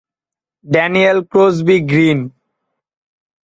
[0.65, 2.19] Daniel Crosby green.